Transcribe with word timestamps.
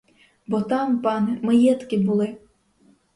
Бо 0.47 0.61
там, 0.61 0.99
пане, 1.01 1.39
маєтки 1.41 1.97
були! 1.97 2.37